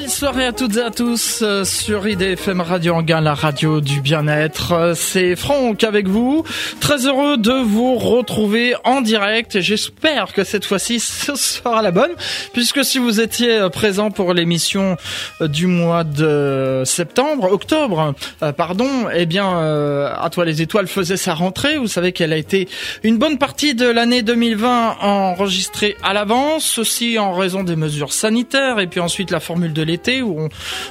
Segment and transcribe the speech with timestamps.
[0.00, 4.00] Belle soirée à toutes et à tous euh, sur IDFM Radio Anguin, la radio du
[4.00, 4.70] bien-être.
[4.70, 6.44] Euh, C'est Franck avec vous.
[6.78, 9.58] Très heureux de vous retrouver en direct.
[9.58, 12.12] J'espère que cette fois-ci ce sera la bonne,
[12.52, 14.96] puisque si vous étiez euh, présent pour l'émission
[15.40, 18.14] du mois de septembre, octobre,
[18.56, 21.76] pardon, eh bien, à toi les étoiles faisait sa rentrée.
[21.76, 22.68] Vous savez qu'elle a été
[23.02, 28.78] une bonne partie de l'année 2020 enregistrée à l'avance, ceci en raison des mesures sanitaires,
[28.78, 30.48] et puis ensuite la formule de l'été où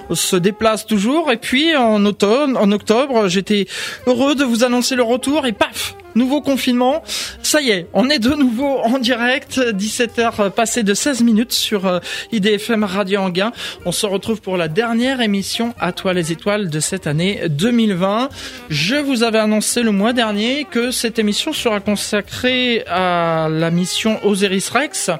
[0.10, 1.32] on se déplace toujours.
[1.32, 3.68] Et puis en automne, en octobre, j'étais
[4.06, 7.04] heureux de vous annoncer le retour et paf, nouveau confinement.
[7.44, 11.86] Ça y est, on est de nouveau en direct, 17h passées de 16 minutes sur
[11.86, 12.00] euh,
[12.32, 13.52] IDFM Radio Anguin.
[13.86, 18.30] On se retrouve pour la dernière émission à toi les étoiles de cette année 2020.
[18.70, 24.20] Je vous avais annoncé le mois dernier que cette émission sera consacrée à la mission
[24.26, 25.12] Osiris Rex.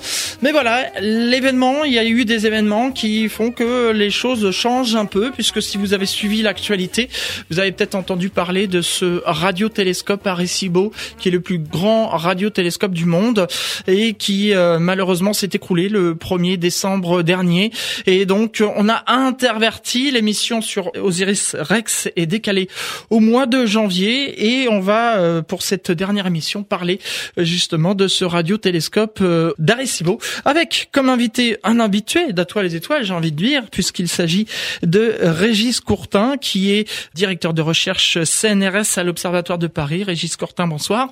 [0.42, 4.96] Mais voilà, l'événement, il y a eu des événements qui font que les choses changent
[4.96, 7.10] un peu puisque si vous avez suivi l'actualité,
[7.52, 10.87] vous avez peut-être entendu parler de ce radiotélescope Arecibo
[11.18, 13.48] qui est le plus grand radiotélescope du monde
[13.88, 17.72] et qui euh, malheureusement s'est écroulé le 1er décembre dernier.
[18.06, 22.68] Et donc on a interverti l'émission sur Osiris Rex est décalée
[23.10, 27.00] au mois de janvier et on va euh, pour cette dernière émission parler
[27.38, 33.04] euh, justement de ce radiotélescope euh, d'Arecibo avec comme invité un habitué d'Atoile les étoiles,
[33.04, 34.48] j'ai envie de dire, puisqu'il s'agit
[34.84, 40.04] de Régis Courtin qui est directeur de recherche CNRS à l'Observatoire de Paris.
[40.04, 41.10] Régis Courtin, bonsoir.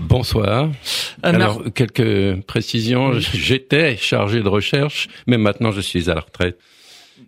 [0.00, 0.66] Bonsoir.
[0.66, 0.70] Euh,
[1.22, 3.12] Alors, quelques précisions.
[3.18, 6.58] J'étais chargé de recherche, mais maintenant je suis à la retraite.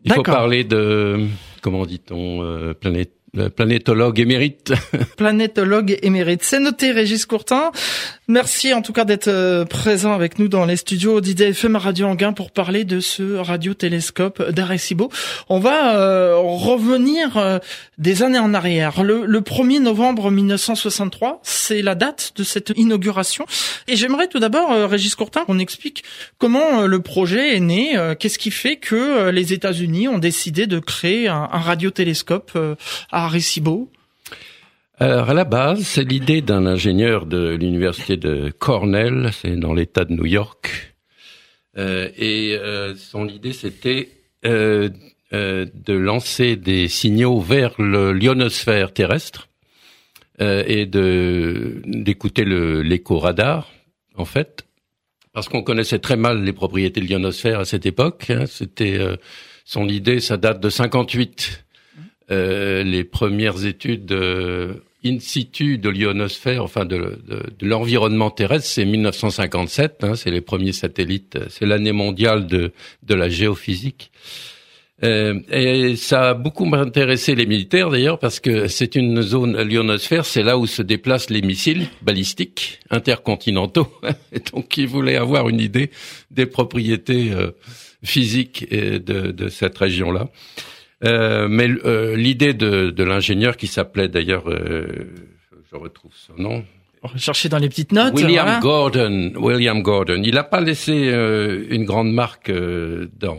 [0.04, 1.26] Il faut parler de,
[1.60, 4.72] comment dit-on, euh, planète, euh, planétologue émérite.
[5.16, 6.44] planétologue émérite.
[6.44, 7.72] C'est noté, Régis Courtin.
[8.32, 12.32] Merci en tout cas d'être euh, présent avec nous dans les studios d'IDFM Radio Anguin
[12.32, 15.10] pour parler de ce radiotélescope d'Arecibo.
[15.50, 17.58] On va euh, revenir euh,
[17.98, 19.02] des années en arrière.
[19.02, 23.44] Le, le 1er novembre 1963, c'est la date de cette inauguration.
[23.86, 26.02] Et j'aimerais tout d'abord, euh, Régis Courtin, qu'on explique
[26.38, 30.66] comment euh, le projet est né, euh, qu'est-ce qui fait que les États-Unis ont décidé
[30.66, 32.56] de créer un, un radiotélescope
[33.10, 33.90] à Arecibo.
[34.98, 40.04] Alors, à la base, c'est l'idée d'un ingénieur de l'université de Cornell, c'est dans l'État
[40.04, 40.94] de New York.
[41.78, 44.10] Euh, et euh, son idée, c'était
[44.44, 44.90] euh,
[45.32, 49.48] euh, de lancer des signaux vers l'ionosphère terrestre
[50.40, 53.70] euh, et de d'écouter l'écho-radar,
[54.14, 54.66] en fait,
[55.32, 58.26] parce qu'on connaissait très mal les propriétés de l'ionosphère à cette époque.
[58.28, 58.44] hein.
[58.46, 59.16] C'était euh,
[59.64, 61.64] son idée, ça date de 58.
[62.30, 64.12] Euh, les premières études
[65.04, 70.04] in situ de l'ionosphère, enfin de, de, de l'environnement terrestre, c'est 1957.
[70.04, 71.36] Hein, c'est les premiers satellites.
[71.36, 72.72] euh, C'est l'année mondiale de,
[73.02, 74.10] de la géophysique.
[75.04, 80.24] Euh, et ça a beaucoup intéressé les militaires d'ailleurs parce que c'est une zone l'ionosphère,
[80.24, 83.92] c'est là où se déplacent les missiles balistiques intercontinentaux.
[84.32, 85.90] Et donc ils voulaient avoir une idée
[86.30, 87.32] des propriétés
[88.04, 90.28] physiques de, de cette région-là.
[91.04, 94.86] Euh, mais euh, l'idée de, de l'ingénieur qui s'appelait d'ailleurs, euh,
[95.70, 96.64] je retrouve son nom,
[97.16, 98.14] chercher dans les petites notes.
[98.14, 98.60] William voilà.
[98.60, 99.32] Gordon.
[99.36, 100.22] William Gordon.
[100.24, 103.38] Il n'a pas laissé euh, une grande marque euh, dans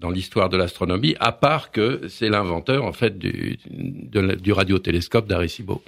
[0.00, 5.26] dans l'histoire de l'astronomie, à part que c'est l'inventeur en fait du de du radiotélescope
[5.26, 5.82] d'Arecibo.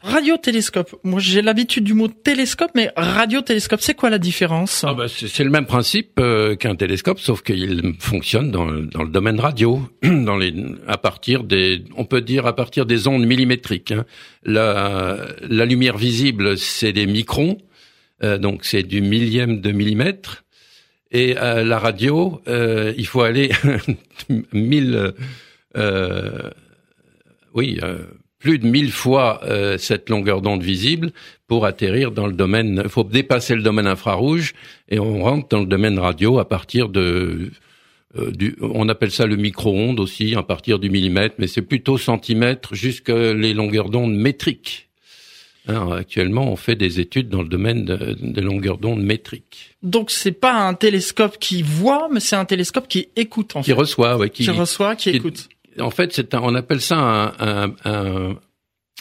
[0.00, 0.94] Radiotélescope.
[1.02, 4.84] Moi, j'ai l'habitude du mot télescope, mais radiotélescope, c'est quoi la différence?
[4.86, 9.10] Ah bah, c'est le même principe euh, qu'un télescope, sauf qu'il fonctionne dans, dans le
[9.10, 10.54] domaine radio, dans les,
[10.86, 13.90] à partir des, on peut dire à partir des ondes millimétriques.
[13.92, 14.04] hein.
[14.44, 17.58] La, la lumière visible, c'est des microns,
[18.22, 20.44] euh, donc c'est du millième de millimètre.
[21.10, 23.50] Et euh, la radio, euh, il faut aller
[24.52, 25.12] mille,
[25.76, 26.50] euh,
[27.54, 28.04] oui, euh,
[28.38, 31.10] plus de mille fois euh, cette longueur d'onde visible
[31.46, 32.80] pour atterrir dans le domaine.
[32.84, 34.52] Il faut dépasser le domaine infrarouge
[34.88, 37.50] et on rentre dans le domaine radio à partir de
[38.16, 41.98] euh, du, on appelle ça le micro-ondes aussi, à partir du millimètre, mais c'est plutôt
[41.98, 44.88] centimètre jusqu'à les longueurs d'onde métriques.
[45.66, 49.76] Hein, actuellement, on fait des études dans le domaine de- des longueurs d'onde métriques.
[49.82, 53.66] Donc, c'est pas un télescope qui voit, mais c'est un télescope qui écoute, en Qui
[53.72, 53.72] fait.
[53.74, 55.48] reçoit, ouais, qui, Qui reçoit, qui qui- écoute.
[55.80, 56.98] En fait, c'est un, on appelle ça
[57.38, 58.34] un, un,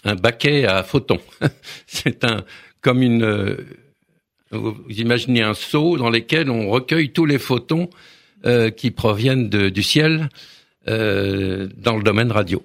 [0.04, 1.20] un, baquet à photons.
[1.88, 2.44] c'est un
[2.82, 3.24] comme une.
[3.24, 3.58] euh,
[4.52, 7.90] Vous imaginez un seau dans lequel on recueille tous les photons
[8.46, 10.30] euh, qui proviennent de- du ciel
[10.88, 12.64] euh, dans le domaine radio.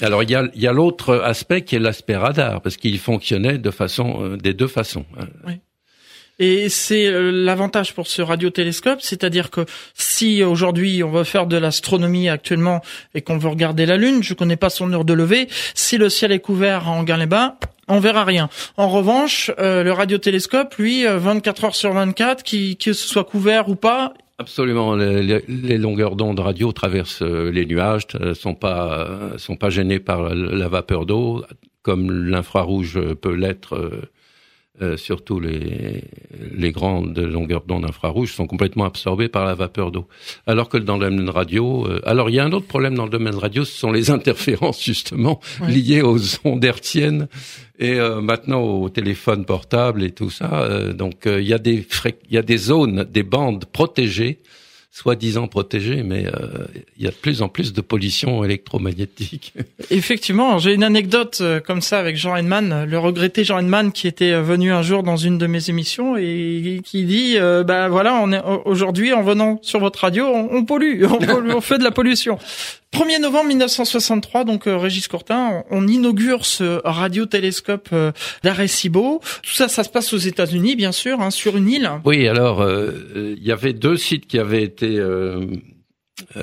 [0.00, 3.58] Alors il y a, y a l'autre aspect qui est l'aspect radar parce qu'il fonctionnait
[3.58, 5.06] de façon euh, des deux façons.
[5.18, 5.54] hein.
[6.38, 9.64] Et c'est euh, l'avantage pour ce radiotélescope, c'est-à-dire que
[9.94, 12.80] si aujourd'hui on veut faire de l'astronomie actuellement
[13.14, 16.08] et qu'on veut regarder la Lune, je connais pas son heure de lever, si le
[16.08, 17.54] ciel est couvert à Anguin-les-Bains,
[17.86, 18.48] on verra rien.
[18.76, 23.68] En revanche, euh, le radiotélescope, lui, 24 heures sur 24, qui, que ce soit couvert
[23.68, 24.96] ou pas, Absolument.
[24.96, 30.66] Les, les longueurs d'onde radio traversent les nuages, sont pas sont pas gênées par la
[30.66, 31.44] vapeur d'eau,
[31.82, 33.78] comme l'infrarouge peut l'être
[34.82, 36.02] euh, surtout les,
[36.52, 40.08] les grandes longueurs d'onde infrarouges, sont complètement absorbées par la vapeur d'eau.
[40.48, 43.04] Alors que dans le domaine radio, euh, alors il y a un autre problème dans
[43.04, 45.38] le domaine radio, ce sont les interférences justement
[45.68, 47.28] liées aux ondes hertziennes
[47.78, 50.92] et euh, maintenant au téléphone portable et tout ça.
[50.92, 51.86] donc il y a des
[52.28, 54.40] il y a des zones, des bandes protégées
[54.94, 59.52] soi-disant protégé, mais euh, il y a de plus en plus de pollution électromagnétique.
[59.90, 64.06] Effectivement, j'ai une anecdote euh, comme ça avec Jean Henman, le regretté Jean Henman qui
[64.06, 67.36] était euh, venu un jour dans une de mes émissions et qui dit
[67.66, 71.60] bah voilà, on est aujourd'hui en venant sur votre radio, on, pollue, on, pollue, on
[71.60, 72.38] fait de la pollution.
[72.94, 78.12] 1er novembre 1963, donc euh, Régis Courtin, on, inaugure ce radiotélescope euh,
[78.44, 79.20] d'Arecibo.
[79.42, 81.90] Tout ça, ça se passe aux États-Unis, bien sûr, hein, sur une île.
[82.04, 84.83] Oui, alors euh, il y avait deux sites qui avaient été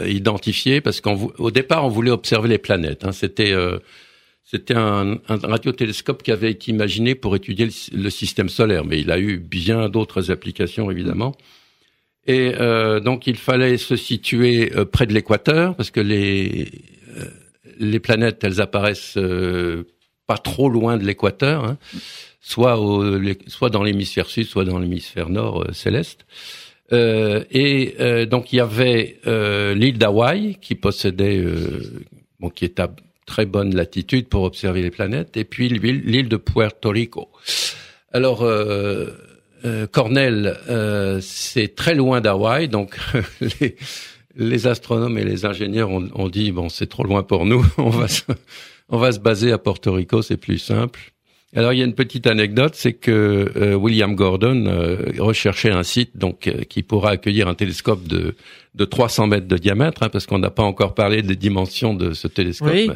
[0.06, 3.06] identifiés parce qu'au départ, on voulait observer les planètes.
[3.06, 3.12] Hein.
[3.12, 3.54] C'était
[4.52, 9.10] c'était un, un, radiotélescope qui avait été imaginé pour étudier le, système solaire, mais il
[9.10, 11.36] a eu bien d'autres applications évidemment.
[12.28, 16.70] Et euh, donc il fallait se situer euh, près de l'équateur parce que les
[17.82, 19.18] euh, planètes elles apparaissent
[20.28, 21.78] pas trop loin de l'équateur, hein,
[22.42, 22.76] soit
[23.70, 26.26] dans l'hémisphère sud, soit dans l'hémisphère nord céleste.
[26.92, 29.18] Et donc il y avait
[29.76, 31.44] l'île d'Hawaï qui possédait
[32.40, 32.94] bon qui est à
[33.26, 37.30] très bonne latitude pour observer les planètes, et puis l'île de Puerto Rico.
[38.12, 38.44] Alors
[39.64, 42.98] euh, Cornell, euh, c'est très loin d'Hawaï, donc
[43.42, 43.76] les,
[44.36, 47.90] les, astronomes et les ingénieurs ont, ont dit bon, c'est trop loin pour nous, on
[47.90, 48.24] va se,
[48.90, 51.00] on va se baser à Porto Rico, c'est plus simple.
[51.56, 55.84] Alors il y a une petite anecdote, c'est que euh, William Gordon euh, recherchait un
[55.84, 58.36] site donc qui pourra accueillir un télescope de
[58.76, 62.14] de 300 mètres de diamètre, hein, parce qu'on n'a pas encore parlé des dimensions de
[62.14, 62.72] ce télescope.
[62.74, 62.90] Oui.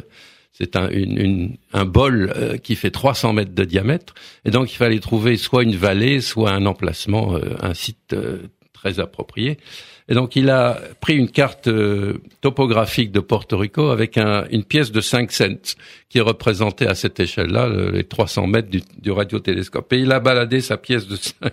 [0.52, 4.14] C'est un, une, un bol euh, qui fait 300 mètres de diamètre,
[4.46, 8.38] et donc il fallait trouver soit une vallée, soit un emplacement, euh, un site euh,
[8.72, 9.58] très approprié.
[10.08, 11.68] Et donc il a pris une carte
[12.40, 15.76] topographique de Porto Rico avec un, une pièce de 5 cents
[16.08, 19.92] qui représentait à cette échelle-là les 300 mètres du, radiotélescope.
[19.92, 21.52] Et il a baladé sa pièce de 5,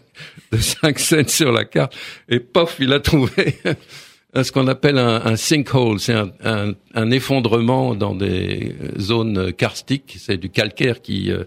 [0.51, 1.95] de 5 cents sur la carte
[2.29, 3.57] et pof, il a trouvé
[4.35, 10.37] ce qu'on appelle un, sinkhole, c'est un, un, un, effondrement dans des zones karstiques, c'est
[10.37, 11.45] du calcaire qui euh,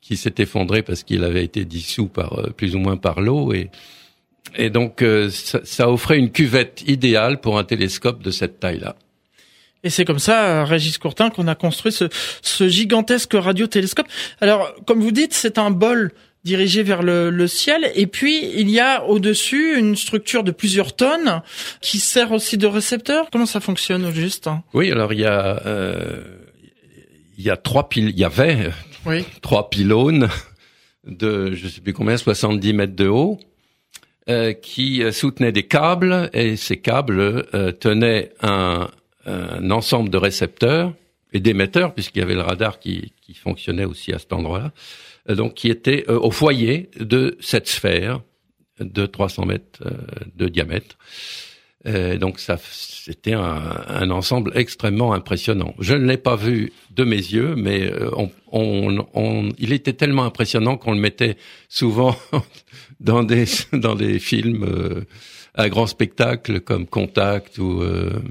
[0.00, 3.52] qui s'est effondré parce qu'il avait été dissous par euh, plus ou moins par l'eau.
[3.52, 3.70] Et
[4.56, 8.96] et donc euh, ça, ça, offrait une cuvette idéale pour un télescope de cette taille-là.
[9.82, 12.04] Et c'est comme ça, Régis Courtin, qu'on a construit ce,
[12.42, 14.06] ce gigantesque radiotélescope.
[14.40, 16.12] Alors, comme vous dites, c'est un bol
[16.44, 17.90] dirigé vers le, le, ciel.
[17.94, 21.42] Et puis, il y a au-dessus une structure de plusieurs tonnes
[21.80, 23.28] qui sert aussi de récepteur.
[23.30, 24.48] Comment ça fonctionne au juste?
[24.72, 26.22] Oui, alors il y a, euh,
[27.38, 28.70] il y a trois piles, il y avait
[29.06, 29.24] oui.
[29.42, 30.28] trois pylônes
[31.06, 33.38] de, je sais plus combien, 70 mètres de haut.
[34.30, 38.88] Euh, qui soutenaient des câbles et ces câbles euh, tenaient un,
[39.70, 40.92] ensemble de récepteurs
[41.32, 44.72] et d'émetteurs puisqu'il y avait le radar qui, fonctionnait aussi à cet endroit-là
[45.28, 48.20] euh, donc qui était euh, au foyer de cette sphère
[48.78, 49.90] de 300 mètres euh,
[50.36, 50.96] de diamètre.
[52.18, 55.74] donc ça, c'était un, ensemble extrêmement impressionnant.
[55.78, 57.90] Je ne l'ai pas vu de mes yeux, mais
[59.58, 61.36] il était tellement impressionnant qu'on le mettait
[61.70, 62.14] souvent
[63.00, 65.04] dans des dans des films
[65.56, 68.22] un grand spectacle comme Contact ou euh,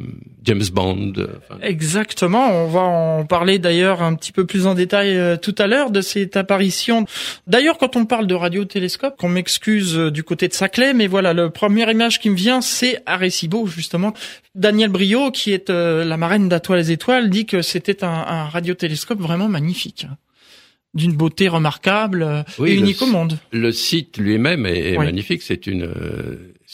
[0.43, 1.13] James Bond.
[1.61, 5.67] Exactement, on va en parler d'ailleurs un petit peu plus en détail euh, tout à
[5.67, 7.05] l'heure de cette apparition.
[7.45, 11.33] D'ailleurs, quand on parle de radiotélescope, qu'on m'excuse euh, du côté de Saclay, mais voilà,
[11.33, 14.13] la première image qui me vient, c'est Arecibo, justement.
[14.55, 19.19] Daniel Brio, qui est la marraine d'Atoile les Étoiles, dit que c'était un, un radiotélescope
[19.19, 20.07] vraiment magnifique
[20.93, 23.37] d'une beauté remarquable et unique au monde.
[23.51, 25.41] Le site lui-même est, magnifique.
[25.41, 25.91] C'est une,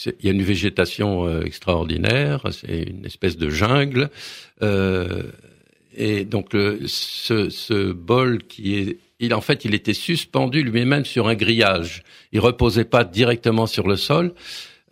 [0.06, 2.42] il y a une végétation euh, extraordinaire.
[2.50, 4.10] C'est une espèce de jungle.
[4.62, 5.22] Euh,
[5.96, 11.28] et donc ce, ce, bol qui est, il en fait, il était suspendu lui-même sur
[11.28, 12.02] un grillage.
[12.32, 14.34] Il reposait pas directement sur le sol.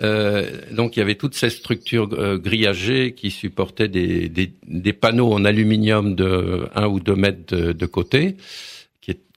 [0.02, 4.92] Euh, donc il y avait toutes ces structures euh, grillagées qui supportaient des, des, des,
[4.92, 8.36] panneaux en aluminium de un ou deux mètres de, de côté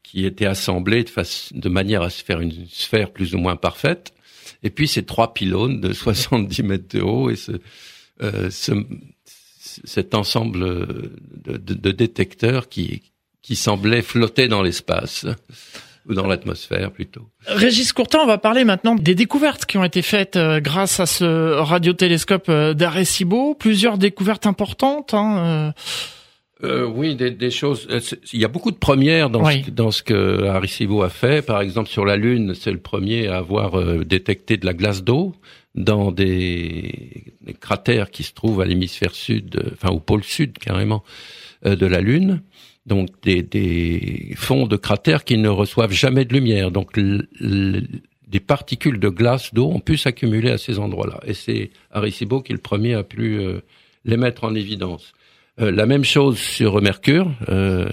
[0.10, 1.12] qui étaient assemblés de,
[1.60, 4.14] de manière à se faire une sphère plus ou moins parfaite.
[4.64, 7.52] Et puis ces trois pylônes de 70 mètres de haut et ce,
[8.24, 8.72] euh, ce
[9.86, 13.04] cet ensemble de, de, de, détecteurs qui,
[13.44, 15.28] qui semblait flotter dans l'espace
[16.08, 17.30] ou dans l'atmosphère plutôt.
[17.46, 21.06] Régis Courtin, on va parler maintenant des découvertes qui ont été faites euh, grâce à
[21.06, 23.54] ce radiotélescope euh, d'Arecibo.
[23.54, 25.14] Plusieurs découvertes importantes.
[25.14, 25.74] Hein,
[26.64, 27.88] euh, oui, des, des, choses.
[27.92, 28.00] Euh,
[28.34, 31.46] il y a beaucoup de premières dans, ce, dans ce que Arecibo a fait.
[31.46, 35.04] Par exemple, sur la Lune, c'est le premier à avoir euh, détecté de la glace
[35.04, 35.36] d'eau
[35.76, 41.04] dans des, des, cratères qui se trouvent à l'hémisphère sud, enfin au pôle sud carrément
[41.64, 42.42] de la Lune.
[42.88, 46.72] Donc des, des, fonds de cratères qui ne reçoivent jamais de lumière.
[46.72, 51.20] Donc des particules de glace d'eau ont pu s'accumuler à ces endroits-là.
[51.28, 53.40] Et c'est Arecibo qui le premier a pu
[54.06, 55.14] les mettre en évidence.
[55.60, 57.90] Euh, la même chose sur Mercure, euh,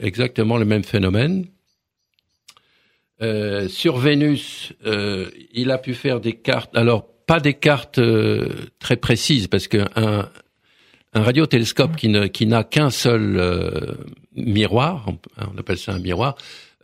[0.00, 1.46] exactement le même phénomène.
[3.20, 4.72] Euh, sur Vénus,
[5.52, 6.76] il a pu faire des cartes.
[6.76, 8.00] Alors pas des cartes
[8.78, 10.28] très précises parce qu'un un,
[11.12, 13.96] radiotélescope qui qui n'a qu'un seul
[14.34, 15.06] miroir,
[15.36, 16.36] on, appelle ça un miroir,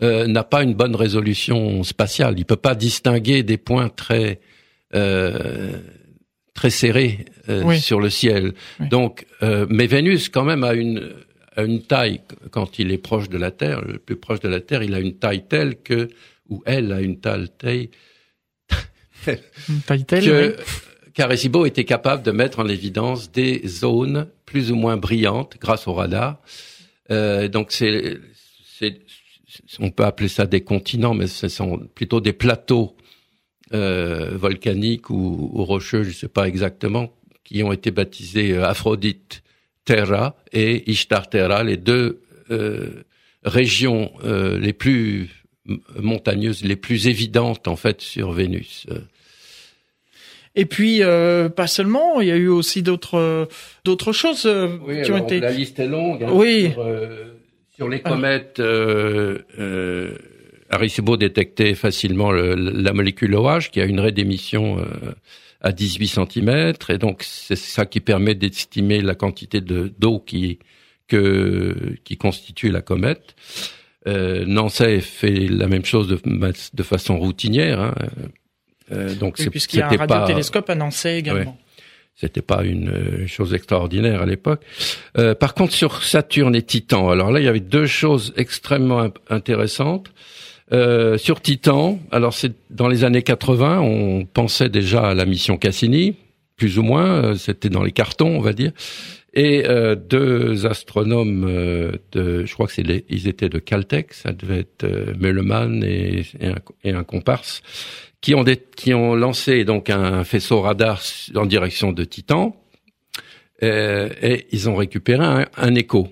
[0.02, 2.34] n'a pas une bonne résolution spatiale.
[2.36, 4.40] Il peut pas distinguer des points très
[6.54, 8.54] très serré euh, sur le ciel.
[8.80, 11.12] Donc, euh, mais Vénus quand même a une
[11.56, 12.20] a une taille
[12.50, 14.98] quand il est proche de la Terre, le plus proche de la Terre, il a
[14.98, 16.08] une taille telle que
[16.48, 17.90] ou elle a une telle taille,
[19.68, 20.56] une taille telle que
[21.14, 25.94] Caresibo était capable de mettre en évidence des zones plus ou moins brillantes grâce au
[25.94, 26.40] radar.
[27.10, 28.18] Euh, donc c'est
[28.78, 29.00] c'est
[29.78, 32.96] on peut appeler ça des continents, mais ce sont plutôt des plateaux
[33.72, 37.12] euh, volcaniques ou, ou, rocheux, je ne sais pas exactement,
[37.44, 39.42] qui ont été baptisés euh, Aphrodite
[39.84, 43.04] Terra et Ishtar Terra, les deux euh,
[43.42, 45.30] régions euh, les plus
[45.98, 48.86] montagneuses, les plus évidentes en fait sur Vénus.
[50.54, 53.48] Et puis euh, pas seulement, il y a eu aussi d'autres
[53.84, 54.46] d'autres choses
[54.86, 55.40] oui, qui ont été.
[55.40, 56.22] La liste est longue.
[56.22, 56.70] Hein, oui.
[56.72, 56.86] Sur,
[57.76, 58.60] sur les comètes.
[60.70, 65.12] Arecibo détectait facilement le, la molécule OH qui a une raie d'émission euh,
[65.60, 70.58] à 18 cm et donc c'est ça qui permet d'estimer la quantité de d'eau qui
[71.08, 73.34] que qui constitue la comète.
[74.06, 76.20] Euh, NANSA fait la même chose de,
[76.74, 77.80] de façon routinière.
[77.80, 77.94] Hein.
[78.92, 81.52] Euh, donc oui, puisqu'il y a un radiotélescope à Nancy également.
[81.52, 81.64] Ouais.
[82.16, 84.62] C'était pas une euh, chose extraordinaire à l'époque.
[85.18, 89.08] Euh, par contre, sur Saturne et Titan, alors là, il y avait deux choses extrêmement
[89.28, 90.12] intéressantes.
[90.72, 95.58] Euh, sur Titan, alors c'est dans les années 80, on pensait déjà à la mission
[95.58, 96.16] Cassini,
[96.56, 98.72] plus ou moins, euh, c'était dans les cartons, on va dire.
[99.34, 104.32] Et euh, deux astronomes euh, de, je crois que c'est ils étaient de Caltech, ça
[104.32, 106.22] devait être euh,
[106.84, 107.62] et, un, comparse,
[108.20, 111.02] qui ont des, qui ont lancé donc un faisceau radar
[111.34, 112.56] en direction de Titan,
[113.60, 116.08] et ils ont récupéré un, un écho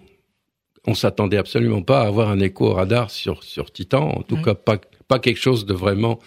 [0.86, 4.54] on s'attendait absolument pas à avoir un écho radar sur sur Titan, en tout cas
[4.54, 6.18] pas pas quelque chose de vraiment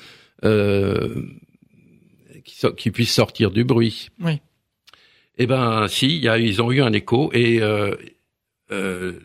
[0.43, 1.23] euh,
[2.43, 4.09] qui, qui, puisse sortir du bruit.
[4.19, 4.39] Oui.
[5.37, 7.95] Eh ben si, y a, ils ont eu un écho et euh,
[8.71, 9.19] euh,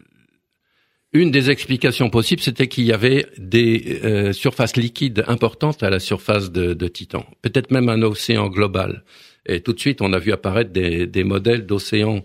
[1.12, 6.00] une des explications possibles, c'était qu'il y avait des euh, surfaces liquides importantes à la
[6.00, 9.04] surface de, de Titan, peut-être même un océan global.
[9.46, 12.24] Et tout de suite, on a vu apparaître des, des modèles d'océans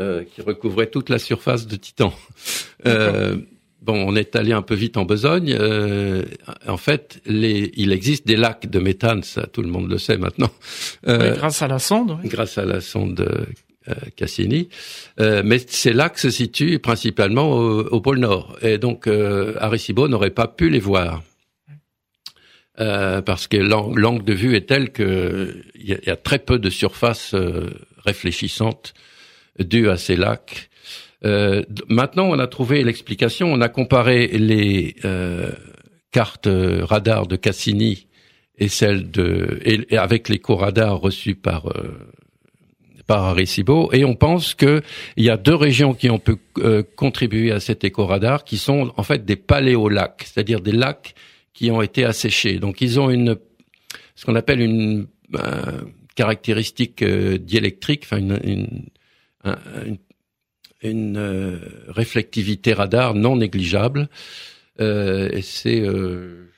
[0.00, 2.12] euh, qui recouvrait toute la surface de Titan.
[2.86, 3.36] Euh,
[3.82, 5.56] bon, on est allé un peu vite en besogne.
[5.58, 6.22] Euh,
[6.66, 10.18] en fait, les, il existe des lacs de méthane, ça tout le monde le sait
[10.18, 10.50] maintenant.
[11.08, 12.18] Euh, grâce à la sonde.
[12.22, 12.28] Oui.
[12.28, 13.20] Grâce à la sonde
[13.88, 14.68] euh, Cassini.
[15.18, 18.56] mais ces lacs se situent principalement au, au pôle Nord.
[18.62, 21.22] Et donc, Arecibo n'aurait pas pu les voir.
[22.76, 27.34] parce que l'angle de vue est tel qu'il y, y, a très peu de surface
[28.04, 28.94] réfléchissante
[29.58, 30.70] dû à ces lacs.
[31.24, 33.52] Euh, maintenant, on a trouvé l'explication.
[33.52, 35.50] On a comparé les euh,
[36.10, 38.06] cartes radar de Cassini
[38.58, 41.98] et celles de et, avec les radars reçus par euh,
[43.06, 44.82] par Arecibo et on pense que
[45.16, 48.92] il y a deux régions qui ont pu euh, contribuer à cet éco-radar qui sont
[48.96, 51.14] en fait des paléolacs, c'est-à-dire des lacs
[51.54, 52.58] qui ont été asséchés.
[52.58, 53.36] Donc ils ont une
[54.14, 55.06] ce qu'on appelle une
[56.16, 58.82] caractéristique euh, diélectrique, enfin une, une
[59.86, 59.98] une,
[60.82, 64.08] une euh, réflectivité radar non négligeable.
[64.80, 66.50] Euh, et c'est euh,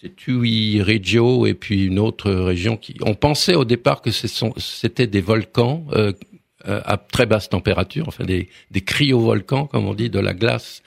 [0.00, 2.96] c'est Tui et puis une autre région qui.
[3.02, 5.86] On pensait au départ que c'était des volcans
[6.64, 10.82] à très basse température, enfin des, des cryovolcans, comme on dit, de la glace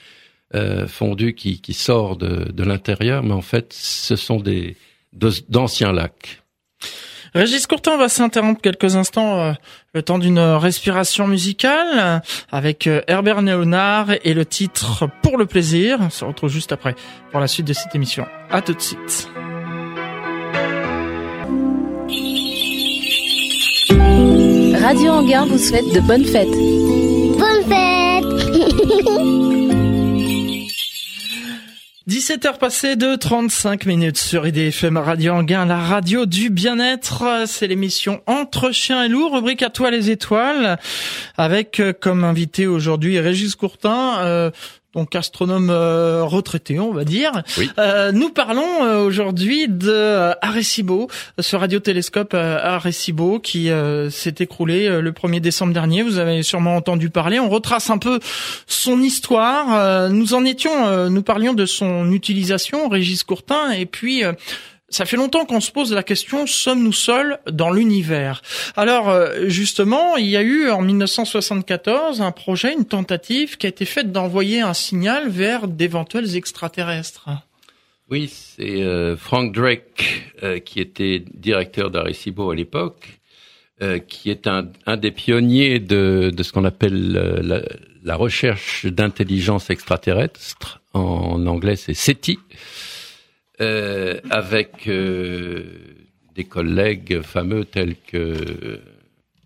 [0.86, 4.76] fondu qui, qui sort de, de l'intérieur, mais en fait, ce sont des
[5.12, 6.39] d'anciens lacs.
[7.34, 9.52] Régis Courtin va s'interrompre quelques instants, euh,
[9.94, 15.98] le temps d'une respiration musicale, avec euh, Herbert Léonard et le titre Pour le plaisir.
[16.00, 16.94] On se retrouve juste après
[17.30, 18.26] pour la suite de cette émission.
[18.50, 19.28] À tout de suite.
[24.80, 26.48] Radio Anguin vous souhaite de bonnes fêtes.
[27.38, 29.46] Bonne fête
[32.10, 37.44] 17h passées de 35 minutes sur IDFM Radio Anguin, la radio du bien-être.
[37.46, 40.80] C'est l'émission Entre chiens et loups, rubrique à toi les étoiles,
[41.36, 44.50] avec euh, comme invité aujourd'hui Régis Courtin, euh,
[44.94, 47.42] donc astronome euh, retraité, on va dire.
[47.78, 53.70] Euh, nous parlons euh, aujourd'hui de Arecibo, ce radiotélescope Arecibo qui
[54.10, 56.02] s'est écroulé le 1er décembre dernier.
[56.02, 57.38] Vous avez sûrement entendu parler.
[57.38, 58.20] On retrace un peu
[58.66, 60.10] son histoire.
[60.10, 64.22] nous en étions, nous parlions de son utilisation, Régis Courtin, et puis
[64.90, 68.42] ça fait longtemps qu'on se pose la question sommes-nous seuls dans l'univers?
[68.76, 73.68] Alors euh, justement, il y a eu en 1974 un projet, une tentative qui a
[73.68, 77.28] été faite d'envoyer un signal vers d'éventuels extraterrestres.
[78.10, 83.20] Oui, c'est euh, Frank Drake euh, qui était directeur d'Arecibo à l'époque,
[84.08, 87.62] qui est un, des pionniers de, ce qu'on appelle la,
[88.04, 90.82] la, recherche d'intelligence extraterrestre.
[90.92, 92.38] En anglais, c'est SETI.
[93.60, 95.64] Euh, avec euh,
[96.34, 98.80] des collègues fameux tels que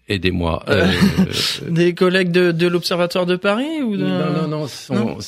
[0.09, 0.63] aidez-moi.
[0.69, 0.87] Euh,
[1.69, 4.05] des collègues de, de l'Observatoire de Paris ou de...
[4.05, 5.19] Non, non, non.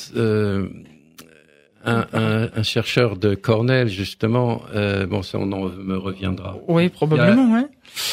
[1.85, 4.61] un, un, un, chercheur de Cornell, justement,
[5.09, 6.57] bon, ça on en me reviendra.
[6.69, 7.65] Oui, probablement, oui.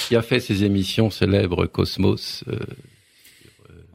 [0.09, 2.43] Qui a fait ses émissions célèbres Cosmos.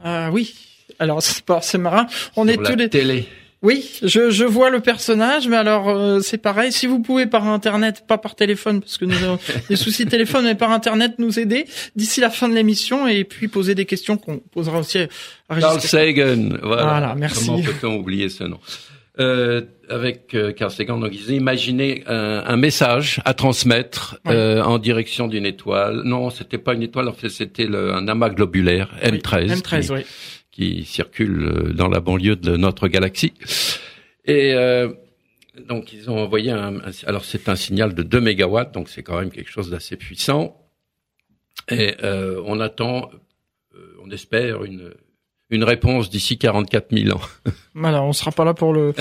[0.02, 0.54] ah oui.
[0.98, 2.06] Alors c'est marrant.
[2.36, 3.26] On est tous les télé.
[3.62, 6.72] Oui, je, je vois le personnage, mais alors euh, c'est pareil.
[6.72, 9.38] Si vous pouvez par internet, pas par téléphone, parce que nous avons
[9.68, 13.24] des soucis de téléphone, mais par internet nous aider d'ici la fin de l'émission et
[13.24, 14.98] puis poser des questions qu'on posera aussi
[15.50, 16.48] à Carl Sagan.
[16.62, 16.82] Voilà.
[16.82, 17.46] voilà merci.
[17.46, 18.60] Comment peut-on oublier ce nom?
[19.18, 24.78] Euh, avec euh, Carl Sagan, donc ils imaginaient un, un message à transmettre euh, en
[24.78, 26.02] direction d'une étoile.
[26.04, 29.60] Non, c'était pas une étoile, en fait, c'était un amas globulaire M13.
[29.60, 30.00] M13, oui
[30.50, 33.32] qui circule euh, dans la banlieue de notre galaxie.
[34.24, 34.88] Et euh,
[35.68, 39.18] donc ils ont envoyé un, alors c'est un signal de 2 mégawatts, donc c'est quand
[39.18, 40.56] même quelque chose d'assez puissant.
[41.68, 43.10] Et euh, on attend,
[43.74, 44.92] euh, on espère une
[45.52, 47.20] une réponse d'ici 44 000 ans.
[47.74, 48.92] Voilà, on sera pas là pour le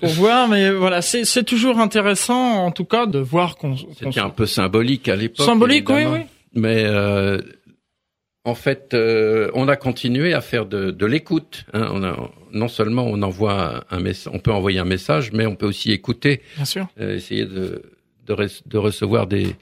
[0.00, 3.76] pour voir, mais voilà, c'est c'est toujours intéressant en tout cas de voir qu'on.
[3.76, 5.44] C'était un peu symbolique à l'époque.
[5.44, 6.20] Symbolique, oui, oui.
[6.54, 7.40] Mais euh,
[8.44, 11.66] en fait, euh, on a continué à faire de, de l'écoute.
[11.74, 11.90] Hein.
[11.92, 15.56] On a, non seulement on envoie un message, on peut envoyer un message, mais on
[15.56, 16.40] peut aussi écouter.
[16.56, 16.88] Bien sûr.
[17.00, 17.82] Euh, essayer de,
[18.26, 19.56] de, de, recevoir des,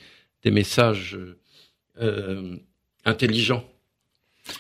[0.45, 1.19] des messages
[2.01, 2.57] euh,
[3.05, 3.65] intelligents.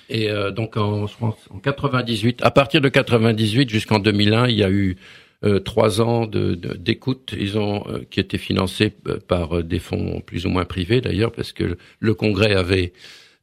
[0.09, 4.70] Et euh, donc en, en 98, à partir de 98 jusqu'en 2001, il y a
[4.70, 4.96] eu
[5.44, 7.35] euh, trois ans de, d'écoute.
[7.38, 8.92] Ils ont qui étaient financés
[9.28, 12.92] par des fonds plus ou moins privés d'ailleurs, parce que le Congrès avait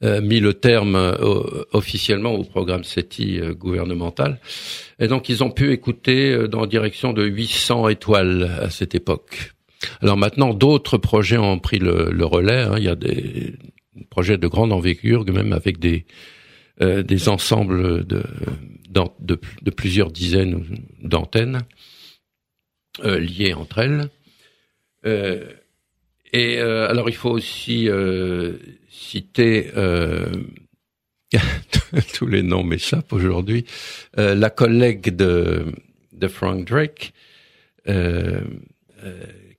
[0.01, 4.39] mis le terme euh, officiellement au programme SETI euh, gouvernemental.
[4.99, 9.53] Et donc ils ont pu écouter dans direction de 800 étoiles à cette époque.
[10.01, 12.63] Alors maintenant, d'autres projets ont pris le, le relais.
[12.63, 12.75] Hein.
[12.77, 13.55] Il y a des
[14.09, 16.05] projets de grande envergure, même avec des
[16.81, 18.21] des ensembles de,
[18.89, 20.61] de, de plusieurs dizaines
[21.01, 21.61] d'antennes
[23.01, 24.09] liées entre elles.
[26.33, 27.87] et alors il faut aussi
[28.95, 30.25] citer euh,
[32.13, 33.65] tous les noms m'échappent aujourd'hui.
[34.17, 35.65] Euh, la collègue de,
[36.13, 37.13] de Frank Drake,
[37.87, 38.41] euh,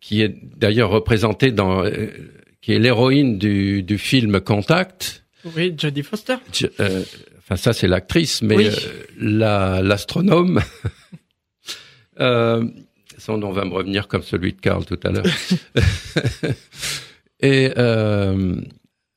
[0.01, 1.85] qui est d'ailleurs représentée dans,
[2.61, 5.25] qui est l'héroïne du, du film Contact.
[5.57, 6.37] Oui, Jodie Foster.
[7.38, 8.70] enfin, ça c'est l'actrice, mais
[9.18, 10.61] la l'astronome.
[12.18, 15.27] son nom va me revenir comme celui de Carl tout à l'heure.
[17.40, 18.61] Et euh,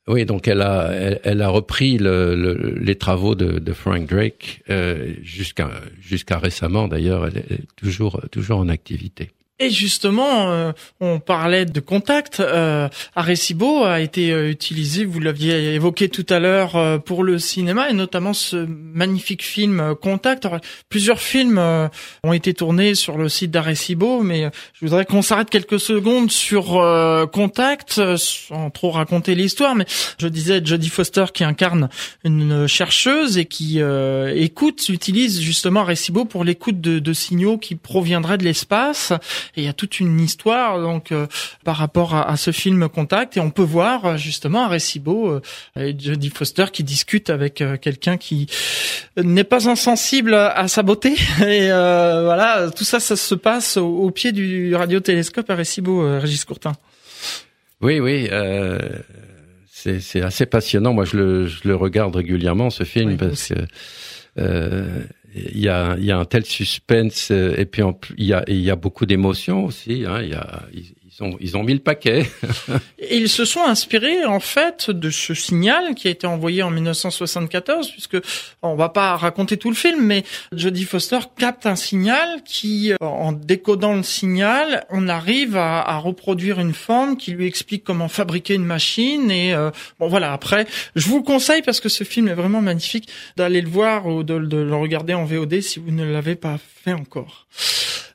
[0.10, 0.92] oui, donc elle a,
[1.24, 5.70] elle, a repris le, les travaux de, de Frank Drake euh, jusqu'à
[6.02, 6.88] jusqu'à récemment.
[6.88, 9.30] D'ailleurs, elle est toujours toujours en activité.
[9.62, 12.40] Et justement, euh, on parlait de contact.
[12.40, 17.40] Euh, Arecibo a été euh, utilisé, vous l'aviez évoqué tout à l'heure, euh, pour le
[17.40, 20.48] cinéma et notamment ce magnifique film Contact.
[20.88, 21.60] Plusieurs films
[22.24, 26.82] ont été tournés sur le site d'Arecibo, mais je voudrais qu'on s'arrête quelques secondes sur
[27.32, 29.76] Contact, sans trop raconter l'histoire.
[29.76, 29.86] Mais
[30.20, 31.90] je disais Jodie Foster qui incarne
[32.24, 33.82] une chercheuse et qui
[34.36, 39.14] écoute, utilise justement Arecibo pour l'écoute de, de signaux qui proviendraient de l'espace.
[39.56, 41.28] Et il y a toute une histoire donc euh,
[41.64, 43.38] par rapport à, ce film Contact.
[43.38, 45.42] Et on peut voir euh, justement Arecibo euh,
[45.78, 48.48] et Jodie Foster qui discute avec quelqu'un qui
[49.18, 51.16] n'est pas insensible à sa beauté.
[51.42, 55.50] Et voilà tout ça ça se passe au, pied du radiotélescope.
[55.50, 56.74] Arecibo Régis Courtin.
[57.82, 58.30] Oui oui
[59.72, 60.94] c'est assez passionnant.
[60.94, 66.12] Moi je le, je le regarde régulièrement ce film parce que il y a, y
[66.12, 67.84] a un tel suspense euh, et puis
[68.18, 70.06] il y a, y a beaucoup d'émotions aussi.
[70.08, 70.64] Hein, y a,
[71.20, 72.30] ils ont, ils ont mis le paquet.
[72.98, 76.72] et ils se sont inspirés en fait de ce signal qui a été envoyé en
[76.72, 78.18] 1974, puisque
[78.62, 82.98] on va pas raconter tout le film, mais Jodie Foster capte un signal qui, euh,
[83.02, 88.08] en décodant le signal, on arrive à, à reproduire une forme qui lui explique comment
[88.08, 89.32] fabriquer une machine.
[89.32, 90.34] Et euh, bon voilà.
[90.34, 94.24] Après, je vous conseille parce que ce film est vraiment magnifique d'aller le voir ou
[94.24, 97.48] de, de le regarder en VOD si vous ne l'avez pas fait encore.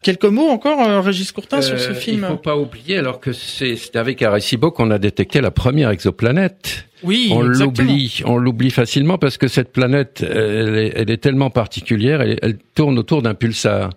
[0.04, 2.26] Quelques mots encore, euh, Régis Courtin, sur ce euh, film.
[2.28, 6.86] Il faut pas oublier, alors que c'est avec Arecibo qu'on a détecté la première exoplanète.
[7.02, 12.58] Oui, on l'oublie, on l'oublie facilement parce que cette planète, elle est, tellement particulière, elle,
[12.74, 13.90] tourne autour d'un pulsar.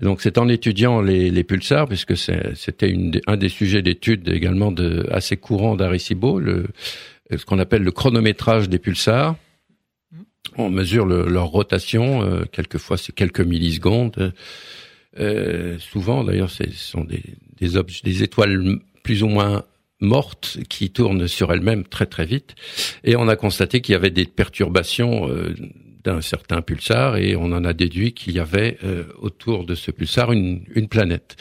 [0.00, 2.96] Donc c'est en étudiant les, pulsars, puisque c'était
[3.28, 6.66] un des sujets d'étude également de, assez courant d'Arecibo, le,
[7.30, 9.36] ce qu'on appelle le chronométrage des pulsars.
[10.56, 14.32] On mesure leur rotation, euh, quelquefois c'est quelques millisecondes.
[15.18, 19.64] Euh, souvent, d'ailleurs, ce sont des, étoiles plus ou moins
[20.00, 22.54] mortes qui tournent sur elles-mêmes très très vite.
[23.04, 25.54] Et on a constaté qu'il y avait des perturbations euh,
[26.02, 29.90] d'un certain pulsar et on en a déduit qu'il y avait euh, autour de ce
[29.90, 31.36] pulsar une, planète.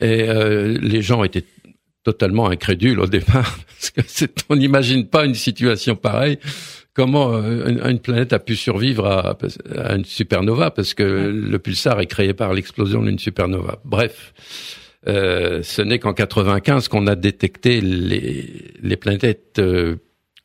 [0.00, 1.44] Et les gens étaient
[2.02, 3.58] totalement incrédules au départ
[3.94, 6.38] parce que on n'imagine pas une situation pareille
[6.94, 9.36] comment euh, une, planète a pu survivre à,
[9.94, 13.80] une supernova parce que le pulsar est créé par l'explosion d'une supernova.
[13.84, 14.32] Bref,
[15.06, 19.96] euh, ce n'est qu'en 95 qu'on a détecté les, les planètes euh,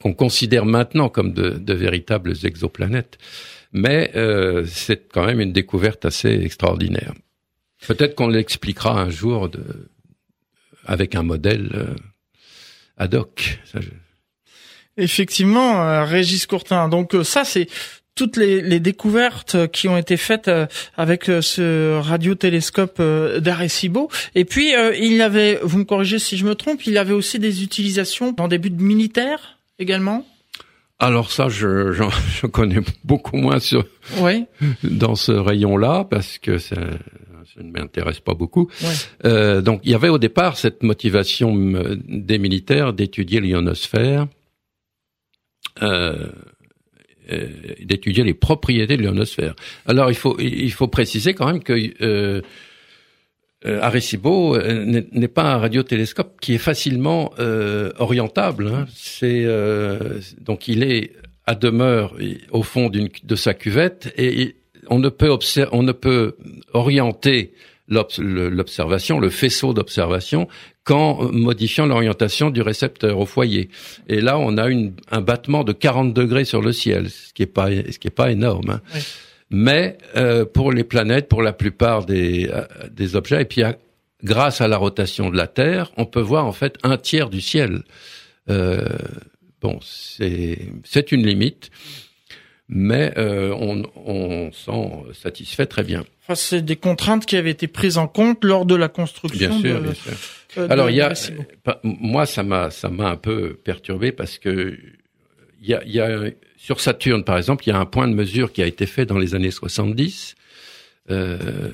[0.01, 3.17] qu'on considère maintenant comme de, de, véritables exoplanètes.
[3.71, 7.13] Mais euh, c'est quand même une découverte assez extraordinaire.
[7.87, 9.89] Peut-être qu'on l'expliquera un jour de,
[10.85, 11.95] avec un modèle
[12.97, 13.59] ad hoc.
[13.65, 13.89] Ça, je...
[14.99, 16.89] Effectivement, euh, Régis Courtin.
[16.89, 17.67] Donc euh, ça, c'est
[18.15, 20.65] toutes les, découvertes qui ont été faites euh,
[20.97, 24.09] avec ce radiotélescope d'Arecibo.
[24.35, 27.13] Et puis, il y avait, vous me corrigez si je me trompe, il y avait
[27.13, 30.25] aussi des utilisations dans des buts militaires également?
[31.01, 33.85] Alors ça, je, je, connais beaucoup moins sur
[34.17, 34.43] oui.
[34.83, 36.75] dans ce rayon-là parce que ça,
[37.55, 38.69] ça ne m'intéresse pas beaucoup.
[39.25, 41.55] Euh, donc il y avait au départ cette motivation
[42.07, 44.38] des militaires d'étudier l'ionosphère euh, euh,
[47.81, 49.55] d'étudier les propriétés de l'ionosphère.
[49.85, 52.41] Alors il faut il faut préciser quand même que euh,
[53.65, 57.33] euh Arecibo n'est pas un radiotélescope qui est facilement
[57.99, 58.67] orientable.
[58.67, 58.85] Hein.
[58.95, 59.45] C'est
[60.41, 61.13] donc il est
[61.45, 62.15] à demeure
[62.51, 64.55] au fond de sa cuvette et
[64.89, 65.29] on ne peut
[65.71, 66.35] on ne peut
[66.73, 67.53] orienter
[67.89, 70.47] l'observation, le faisceau d'observation,
[70.89, 73.69] qu'en modifiant l'orientation du récepteur au foyer.
[74.07, 77.43] Et là, on a une, un battement de 40 degrés sur le ciel, ce qui
[77.43, 78.71] est pas, ce qui est pas énorme.
[78.71, 78.99] Hein.
[79.51, 83.61] Mais euh, pour les planètes, pour la plupart des, euh, des objets, et puis
[84.23, 87.39] grâce à la rotation de la Terre, on peut voir en fait un tiers du
[87.39, 87.83] ciel.
[88.49, 88.83] Euh,
[89.61, 91.69] bon, c'est c'est une limite,
[92.67, 96.03] mais euh, on, on s'en satisfait très bien
[96.35, 99.49] c'est des contraintes qui avaient été prises en compte lors de la construction.
[99.49, 100.13] Bien sûr, bien sûr.
[100.57, 101.13] Euh, Alors il y a,
[101.83, 104.77] moi ça m'a ça m'a un peu perturbé parce que
[105.61, 108.13] il y a, y a sur Saturne par exemple il y a un point de
[108.13, 110.35] mesure qui a été fait dans les années 70
[111.11, 111.69] euh,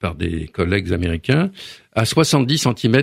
[0.00, 1.50] par des collègues américains
[1.92, 3.02] à 70 cm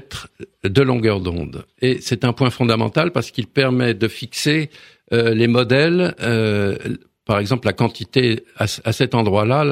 [0.63, 1.65] de longueur d'onde.
[1.79, 4.71] Et c'est un point fondamental parce qu'il permet de fixer
[5.13, 6.75] euh, les modèles euh,
[7.23, 9.63] par exemple la quantité à, à cet endroit-là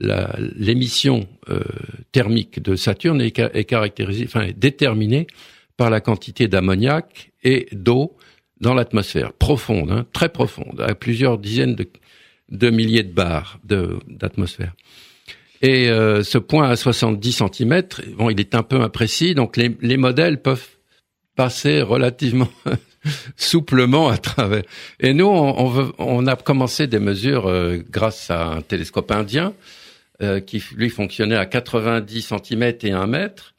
[0.00, 1.60] l'émission euh,
[2.12, 5.26] thermique de Saturne est, caractérisée, enfin est déterminée
[5.76, 8.16] par la quantité d'ammoniac et d'eau
[8.60, 11.88] dans l'atmosphère profonde, hein, très profonde, à plusieurs dizaines de,
[12.50, 14.74] de milliers de bars d'atmosphère.
[15.62, 17.82] Et euh, ce point à 70 cm,
[18.16, 20.66] bon, il est un peu imprécis, donc les, les modèles peuvent
[21.36, 22.48] passer relativement
[23.36, 24.62] souplement à travers.
[25.00, 29.54] Et nous, on, veut, on a commencé des mesures euh, grâce à un télescope indien
[30.22, 33.54] euh, qui lui fonctionnait à 90 cm et 1 mètre.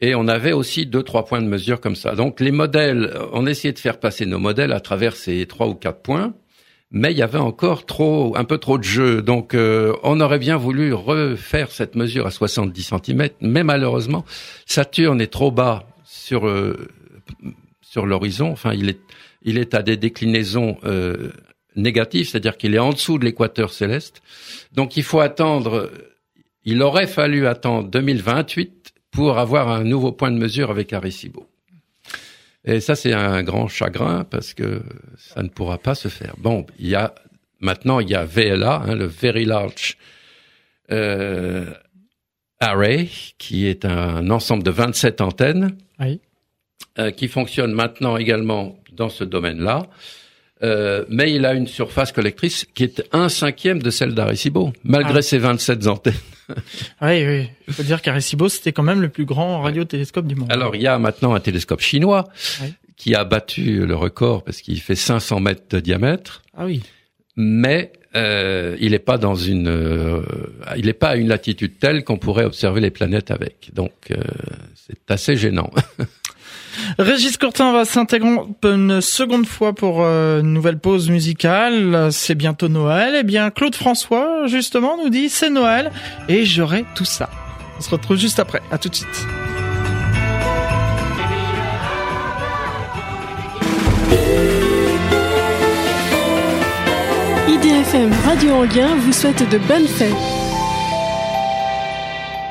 [0.00, 2.14] Et on avait aussi deux, trois points de mesure comme ça.
[2.14, 5.74] Donc les modèles, on essayait de faire passer nos modèles à travers ces trois ou
[5.74, 6.34] quatre points,
[6.92, 9.22] mais il y avait encore trop, un peu trop de jeu.
[9.22, 14.24] Donc euh, on aurait bien voulu refaire cette mesure à 70 cm, mais malheureusement,
[14.66, 16.48] Saturne est trop bas sur
[17.88, 18.50] sur l'horizon.
[18.50, 19.00] Enfin, il est,
[19.42, 21.30] il est à des déclinaisons euh,
[21.76, 24.22] négatives, c'est-à-dire qu'il est en dessous de l'équateur céleste.
[24.72, 25.90] Donc, il faut attendre.
[26.64, 31.48] Il aurait fallu attendre 2028 pour avoir un nouveau point de mesure avec Arecibo.
[32.64, 34.82] Et ça, c'est un grand chagrin parce que
[35.16, 36.34] ça ne pourra pas se faire.
[36.38, 37.14] Bon, il y a
[37.60, 39.96] maintenant il y a VLA, hein, le Very Large
[40.90, 41.72] euh,
[42.60, 45.76] Array, qui est un ensemble de 27 antennes.
[46.00, 46.20] Oui.
[46.98, 49.86] Euh, qui fonctionne maintenant également dans ce domaine-là.
[50.62, 55.18] Euh, mais il a une surface collectrice qui est un cinquième de celle d'Arecibo, malgré
[55.18, 55.22] ah.
[55.22, 56.14] ses 27 antennes.
[57.02, 57.48] oui, oui.
[57.68, 60.50] Il faut dire qu'Arecibo, c'était quand même le plus grand radiotélescope du monde.
[60.50, 62.28] Alors, il y a maintenant un télescope chinois
[62.96, 66.42] qui a battu le record parce qu'il fait 500 mètres de diamètre.
[66.56, 66.82] Ah oui.
[67.36, 70.22] Mais euh, il n'est pas dans une, euh,
[70.76, 73.70] il n'est pas à une latitude telle qu'on pourrait observer les planètes avec.
[73.74, 74.16] Donc, euh,
[74.74, 75.70] c'est assez gênant.
[76.98, 78.30] Régis Courtin va s'intégrer
[78.64, 82.08] une seconde fois pour euh, une nouvelle pause musicale.
[82.10, 83.14] C'est bientôt Noël.
[83.18, 85.90] Eh bien, Claude François, justement, nous dit c'est Noël
[86.28, 87.28] et j'aurai tout ça.
[87.78, 88.62] On se retrouve juste après.
[88.70, 89.26] À tout de suite.
[97.48, 100.37] IDFM Radio Anguin vous souhaite de bonnes fêtes.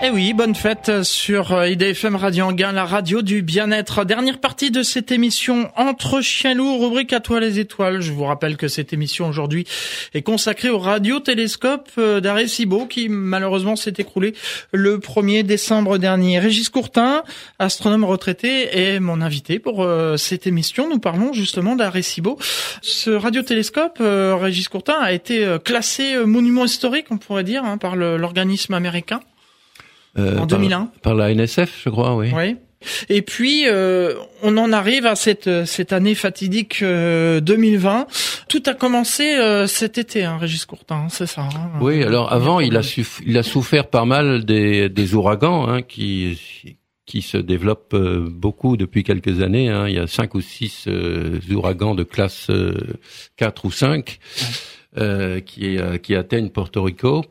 [0.03, 4.05] Eh oui, bonne fête sur euh, IDFM Radio Anguin, la radio du bien-être.
[4.05, 7.99] Dernière partie de cette émission Entre chiens loups, rubrique à toi les étoiles.
[8.01, 9.65] Je vous rappelle que cette émission aujourd'hui
[10.13, 14.35] est consacrée au radiotélescope euh, d'Arecibo qui malheureusement s'est écroulé
[14.71, 16.37] le 1er décembre dernier.
[16.37, 17.23] Régis Courtin,
[17.57, 20.87] astronome retraité, est mon invité pour euh, cette émission.
[20.87, 22.37] Nous parlons justement d'Arecibo.
[22.83, 28.75] Ce radiotélescope, Régis Courtin, a été classé monument historique, on pourrait dire, hein, par l'organisme
[28.75, 29.21] américain.
[30.17, 32.31] Euh, en 2001 par, la NSF, je crois, oui.
[32.35, 32.55] Oui.
[33.09, 37.99] Et puis euh, on en arrive à cette cette année fatidique 2020.
[37.99, 38.03] Euh,
[38.47, 39.35] Tout a commencé
[39.67, 41.41] cet été, hein, Régis Courtin, hein, c'est ça.
[41.41, 42.81] Hein, oui, alors avant il a
[43.25, 46.39] il a souffert pas mal des des ouragans hein, qui
[47.07, 49.69] qui se développent beaucoup depuis quelques années.
[49.69, 49.87] Hein.
[49.87, 50.87] Il y a cinq ou six
[51.49, 52.51] ouragans de classe
[53.37, 54.19] 4 ou 5
[55.45, 57.25] qui qui atteignent Porto Rico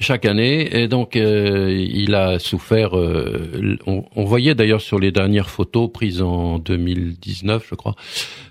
[0.00, 0.82] chaque année.
[0.82, 6.22] Et donc euh, il a souffert euh, on, voyait d'ailleurs sur les dernières photos prises
[6.22, 7.94] en 2019 je crois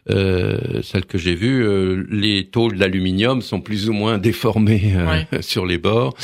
[0.09, 4.93] euh, celles que j'ai vues euh, les tôles d'aluminium sont plus ou moins déformées
[5.41, 6.15] sur les bords.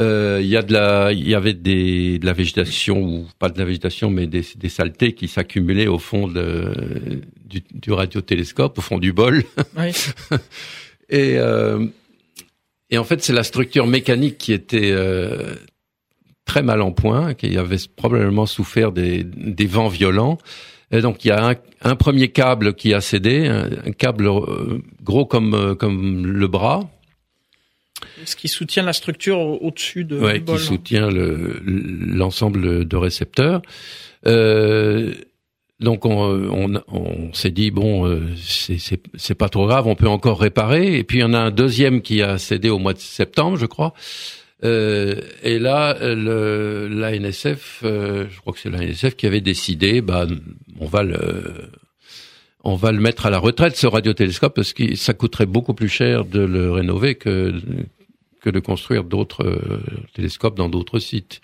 [0.00, 3.58] Il y a de la il y avait des de la végétation ou pas de
[3.58, 8.80] la végétation mais des, des saletés qui s'accumulaient au fond de, du, du radiotélescope au
[8.80, 9.42] fond du bol.
[11.10, 11.38] Et
[12.90, 15.54] et en fait, c'est la structure mécanique qui était euh,
[16.44, 20.38] très mal en point, qui avait probablement souffert des, des vents violents.
[20.90, 24.82] Et donc il y a un, un premier câble qui a cédé, un, câble euh,
[25.02, 26.88] gros comme euh, comme le bras.
[28.24, 30.18] Ce qui soutient la structure au-dessus de.
[30.18, 33.60] Ouais, qui soutient l'ensemble de récepteurs.
[34.26, 35.14] Euh,
[35.80, 40.98] donc on, on, s'est dit bon euh, c'est pas trop grave, on peut encore réparer.
[40.98, 43.56] Et puis il y en a un deuxième qui a cédé au mois de septembre,
[43.56, 43.94] je crois.
[44.64, 49.40] Euh, et là, le, la NSF, euh, je crois que c'est la NSF qui avait
[49.40, 50.26] décidé, bah
[50.80, 51.70] on va le
[52.64, 55.88] on va le mettre à la retraite ce radiotélescope parce que ça coûterait beaucoup plus
[55.88, 57.54] cher de le rénover que
[58.40, 59.80] que de construire d'autres euh,
[60.14, 61.40] télescopes dans d'autres sites.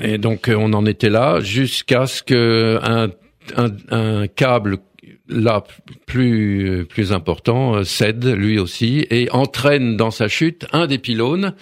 [0.00, 3.10] Et donc euh, on en était là jusqu'à ce que un,
[3.56, 4.78] un, un, câble
[5.28, 5.64] là
[6.06, 11.54] plus plus important euh, cède lui aussi et entraîne dans sa chute un des pylônes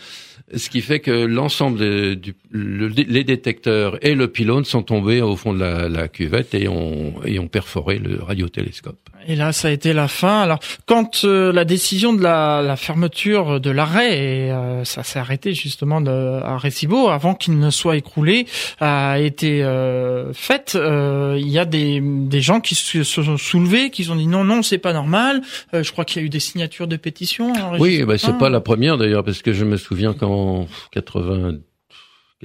[0.54, 5.52] ce qui fait que l'ensemble du les détecteurs et le pylône sont tombés au fond
[5.52, 9.10] de la, cuvette et ont perforé le radiotélescope.
[9.28, 10.40] Et là, ça a été la fin.
[10.40, 15.18] Alors, quand euh, la décision de la, la fermeture de l'arrêt, et euh, ça s'est
[15.18, 18.46] arrêté justement de, à Recibo, avant qu'il ne soit écroulé,
[18.80, 24.08] a été euh, faite, il y a des, des gens qui se sont soulevés, qui
[24.10, 25.42] ont dit non, non, c'est pas normal.
[25.72, 27.52] je crois qu'il y a eu des signatures de pétitions.
[27.78, 31.58] Oui, bah, c'est pas la première d'ailleurs, parce que je me souviens qu'en 80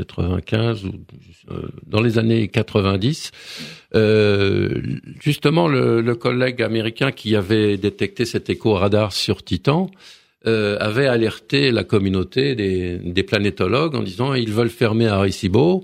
[0.06, 0.92] 95 ou
[1.50, 3.32] euh, dans les années 90,
[3.96, 4.82] euh,
[5.20, 9.90] justement le, le, collègue américain qui avait détecté cet écho radar sur Titan
[10.48, 15.84] euh, avait alerté la communauté des, des, planétologues en disant ils veulent fermer Arecibo,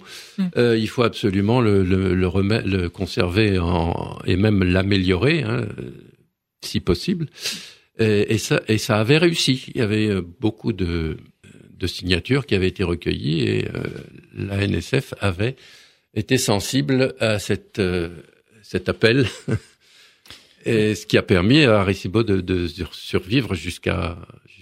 [0.57, 2.31] euh, il faut absolument le, le, le,
[2.65, 5.67] le conserver en, et même l'améliorer hein,
[6.63, 7.27] si possible.
[7.99, 9.65] Et, et, ça, et ça avait réussi.
[9.75, 11.17] Il y avait beaucoup de
[11.77, 13.83] de signatures qui avaient été recueillies et euh,
[14.33, 15.55] la NSF avait
[16.13, 18.09] été sensible à cette, euh,
[18.63, 19.27] cet appel,
[20.65, 24.17] et ce qui a permis à Recibo de, de survivre jusqu'à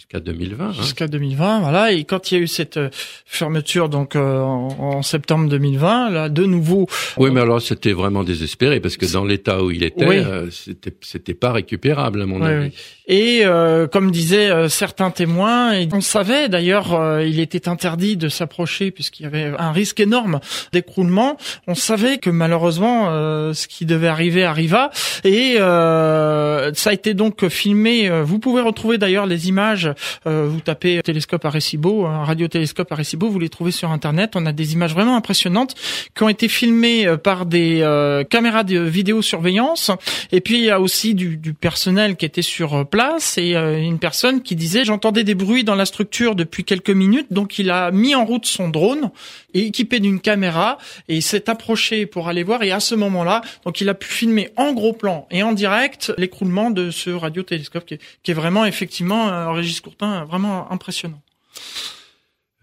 [0.05, 0.65] jusqu'à 2020.
[0.65, 0.71] Hein.
[0.73, 1.91] Jusqu'à 2020, voilà.
[1.91, 2.89] Et quand il y a eu cette euh,
[3.25, 6.87] fermeture, donc euh, en, septembre 2020, là, de nouveau.
[7.17, 10.93] Oui, mais alors c'était vraiment désespéré parce que dans l'état où il était, euh, c'était
[11.01, 12.71] c'était pas récupérable à mon avis.
[13.07, 13.43] Et
[13.91, 19.51] comme disaient certains témoins, on savait d'ailleurs, il était interdit de s'approcher puisqu'il y avait
[19.57, 20.39] un risque énorme
[20.71, 21.37] d'écroulement.
[21.67, 23.05] On savait que malheureusement,
[23.53, 24.89] ce qui devait arriver arriva.
[25.23, 28.09] Et ça a été donc filmé.
[28.23, 29.93] Vous pouvez retrouver d'ailleurs les images
[30.27, 34.31] euh, vous tapez télescope Arecibo, un radiotélescope Arecibo, vous les trouvez sur internet.
[34.35, 35.75] On a des images vraiment impressionnantes
[36.15, 39.91] qui ont été filmées euh, par des euh, caméras de vidéosurveillance.
[40.31, 43.99] Et puis il y a aussi du, du personnel qui était sur place et une
[43.99, 47.91] personne qui disait j'entendais des bruits dans la structure depuis quelques minutes, donc il a
[47.91, 49.11] mis en route son drone
[49.53, 50.77] équipé d'une caméra
[51.09, 54.51] et s'est approché pour aller voir et à ce moment-là, donc il a pu filmer
[54.55, 58.63] en gros plan et en direct l'écroulement de ce radiotélescope qui est, qui est vraiment
[58.63, 61.21] effectivement euh, Régis Courtin vraiment impressionnant.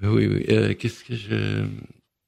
[0.03, 0.47] Oui, oui.
[0.49, 1.67] Euh, Qu'est-ce que je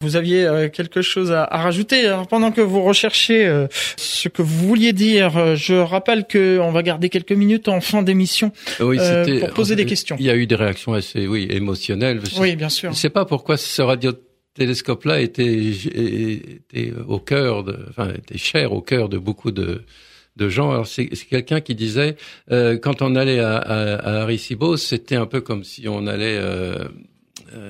[0.05, 4.29] vous aviez euh, quelque chose à, à, rajouter Alors, pendant que vous recherchez euh, ce
[4.29, 5.37] que vous vouliez dire.
[5.37, 8.99] Euh, je rappelle que on va garder quelques minutes en fin d'émission oui,
[9.41, 10.17] pour poser des questions.
[10.19, 12.21] Il y a eu des réactions assez, oui, émotionnelles.
[12.39, 12.91] Oui, bien sûr.
[12.91, 14.13] Je ne sais pas pourquoi ce radio
[14.55, 19.83] télescope-là était, était au cœur, de, enfin, était cher au cœur de beaucoup de,
[20.37, 20.71] de gens.
[20.71, 22.17] Alors c'est quelqu'un qui disait
[22.53, 26.39] euh, quand on allait à, à, à Arecibo, c'était un peu comme si on allait
[26.39, 26.77] euh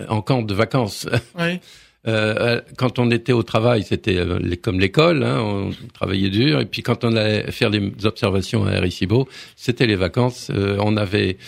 [0.09, 1.07] en camp de vacances.
[1.39, 1.61] Oui.
[2.07, 6.61] Euh, quand on était au travail, c'était euh, comme l'école, hein, on travaillait dur.
[6.61, 10.51] Et puis quand on allait faire des observations à Arecibo, c'était les vacances.
[10.55, 11.39] on avait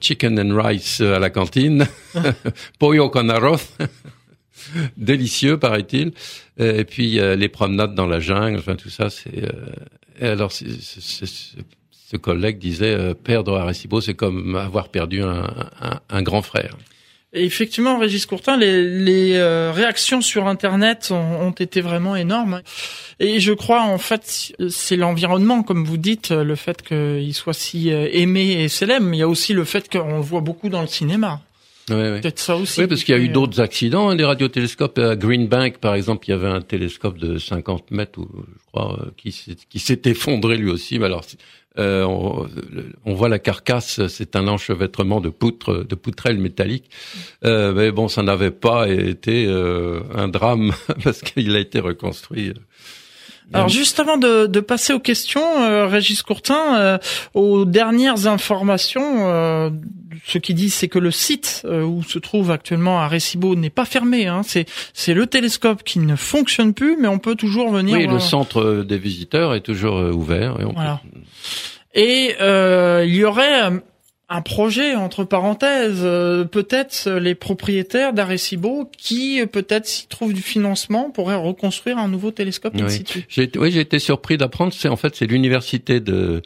[0.00, 1.86] chicken and rice à la cantine,
[2.78, 3.76] pollo con arroz.
[4.96, 6.12] délicieux, paraît-il.
[6.58, 9.44] Et puis les promenades dans la jungle, enfin tout ça, c'est.
[10.22, 15.44] Euh, alors ce collègue disait euh, perdre Arecibo, c'est comme avoir perdu un,
[15.80, 16.76] un, un grand frère.
[17.36, 22.62] Effectivement, Régis Courtin, les, les euh, réactions sur Internet ont, ont, été vraiment énormes.
[23.20, 27.88] Et je crois, en fait, c'est l'environnement, comme vous dites, le fait qu'il soit si
[27.90, 29.06] aimé et célèbre.
[29.06, 31.40] Mais il y a aussi le fait qu'on le voit beaucoup dans le cinéma.
[31.88, 32.80] Oui, Peut-être ça aussi.
[32.80, 34.98] Oui, parce qu'il y a eu d'autres accidents, hein, des radiotélescopes.
[34.98, 39.00] À Green Bank, par exemple, il y avait un télescope de 50 mètres, je crois,
[39.00, 40.98] euh, qui s'est effondré lui aussi.
[40.98, 41.24] Mais alors,
[41.78, 42.48] euh, on,
[43.04, 46.90] on, voit la carcasse, c'est un enchevêtrement de poutres, de poutrelles métalliques.
[47.44, 50.72] Euh, mais bon, ça n'avait pas été euh, un drame
[51.04, 52.50] parce qu'il a été reconstruit.
[53.54, 56.98] Euh, alors juste avant de, de passer aux questions, euh, Régis Courtin, euh,
[57.34, 59.70] aux dernières informations, euh,
[60.26, 63.84] ce qui dit c'est que le site euh, où se trouve actuellement Arecibo n'est pas
[63.84, 64.26] fermé.
[64.26, 64.40] Hein.
[64.44, 67.96] C'est c'est le télescope qui ne fonctionne plus, mais on peut toujours venir.
[67.96, 70.60] Oui, le centre des visiteurs est toujours ouvert.
[70.60, 71.00] Et, on voilà.
[71.94, 73.70] Et il y aurait
[74.28, 80.42] un projet entre parenthèses, euh, peut-être les propriétaires d'Arecibo qui euh, peut-être s'y trouvent du
[80.42, 82.82] financement pourraient reconstruire un nouveau télescope oui.
[82.82, 83.24] in situ.
[83.28, 84.72] J'ai, oui, j'ai été surpris d'apprendre.
[84.72, 86.42] C'est en fait c'est l'université de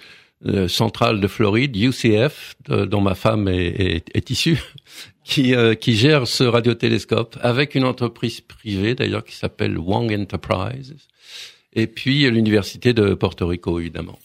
[0.46, 4.58] euh, centrale de Floride, UCF, de, dont ma femme est, est, est issue,
[5.24, 10.96] qui euh, qui gère ce radiotélescope avec une entreprise privée d'ailleurs qui s'appelle Wong Enterprises,
[11.72, 14.18] et puis l'université de Porto Rico évidemment.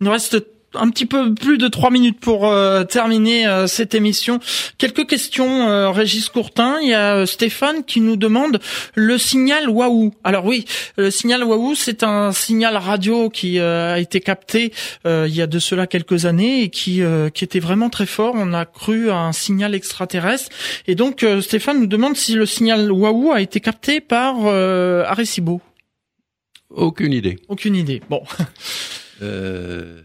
[0.00, 0.36] Il nous reste
[0.74, 4.38] un petit peu plus de trois minutes pour euh, terminer euh, cette émission.
[4.78, 6.78] Quelques questions, euh, Régis Courtin.
[6.80, 8.60] Il y a euh, Stéphane qui nous demande
[8.94, 10.12] le signal Wahoo.
[10.22, 10.64] Alors oui,
[10.96, 14.72] le signal Wahoo, c'est un signal radio qui euh, a été capté
[15.04, 17.02] il y a de cela quelques années et qui,
[17.34, 18.34] qui était vraiment très fort.
[18.36, 20.50] On a cru à un signal extraterrestre.
[20.86, 25.60] Et donc Stéphane nous demande si le signal Wahoo a été capté par Arecibo.
[26.70, 27.38] Aucune idée.
[27.48, 28.00] Aucune idée.
[28.08, 28.22] Bon.
[29.22, 30.02] Euh,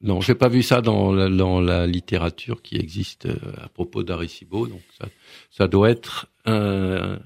[0.00, 4.66] non, j'ai pas vu ça dans la, littérature qui existe euh, à propos d'Arecibo.
[4.66, 5.08] Donc ça,
[5.50, 7.18] ça doit être un,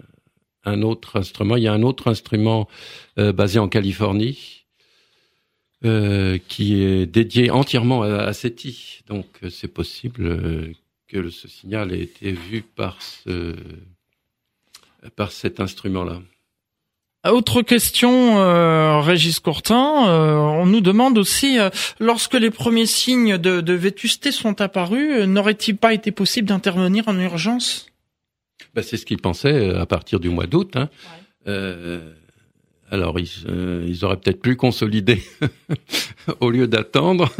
[0.65, 1.57] un autre instrument.
[1.57, 2.69] Il y a un autre instrument
[3.19, 4.65] euh, basé en Californie
[5.85, 9.03] euh, qui est dédié entièrement à, à SETI.
[9.07, 10.75] Donc euh, c'est possible
[11.09, 13.55] que ce signal ait été vu par ce
[15.17, 16.23] par cet instrument-là.
[17.31, 20.09] Autre question, euh, Régis Courtin.
[20.09, 21.71] euh, on nous demande aussi, euh,
[22.01, 27.07] lorsque les premiers signes de, de vétusté sont apparus, euh, n'aurait-il pas été possible d'intervenir
[27.07, 27.87] en urgence?
[28.75, 30.73] Ben, c'est ce qu'ils pensaient à partir du mois d'août.
[30.75, 30.89] Hein.
[31.47, 32.13] Euh,
[32.91, 35.23] alors, ils, euh, ils auraient peut-être pu consolider
[36.41, 37.31] au lieu d'attendre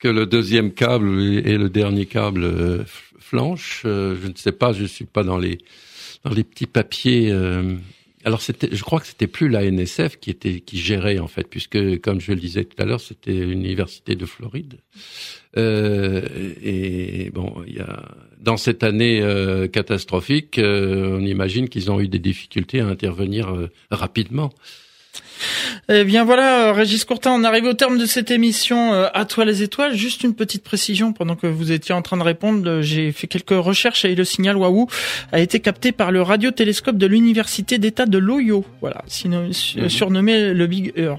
[0.00, 2.84] que le deuxième câble et le dernier câble
[3.20, 3.82] flanchent.
[3.84, 5.58] Euh, je ne sais pas, je suis pas dans les
[6.24, 7.30] dans les petits papiers.
[8.24, 11.46] Alors, c'était, je crois que c'était plus la NSF qui était qui gérait en fait,
[11.46, 14.78] puisque comme je le disais tout à l'heure, c'était l'université de Floride.
[15.58, 16.22] Euh,
[16.62, 18.02] et bon, il y a
[18.40, 23.54] dans cette année euh, catastrophique, euh, on imagine qu'ils ont eu des difficultés à intervenir
[23.90, 24.50] rapidement.
[25.88, 29.24] Eh bien voilà, euh, Régis Courtin, on arrive au terme de cette émission euh, À
[29.24, 29.94] toi les étoiles.
[29.94, 33.26] Juste une petite précision, pendant que vous étiez en train de répondre, euh, j'ai fait
[33.26, 34.88] quelques recherches et le signal Wahoo
[35.32, 38.64] a été capté par le radiotélescope de l'Université d'État de l'Ohio.
[38.80, 39.02] Voilà,
[39.52, 39.88] su- Mhm.
[39.88, 41.18] surnommé le Big Ear.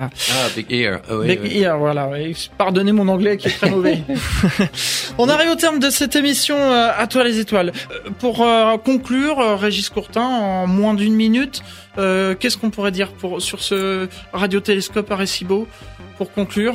[0.00, 0.08] Ah,
[0.54, 1.00] Big Ear.
[1.08, 1.58] Ah, oui, Big oui.
[1.58, 2.08] Ear, voilà.
[2.56, 3.98] Pardonnez mon anglais qui est très mauvais.
[5.18, 7.72] On arrive au terme de cette émission euh, À toi les étoiles.
[7.90, 11.62] Euh, Pour euh, conclure, Régis Courtin, en moins d'une minute,
[11.98, 15.66] euh, qu'est-ce qu'on pourrait dire pour sur ce radiotélescope Arecibo
[16.16, 16.74] pour conclure?